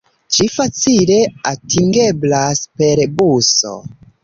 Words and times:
Ĝi 0.35 0.45
facile 0.53 1.17
atingeblas 1.51 2.65
per 2.83 3.05
buso. 3.21 3.79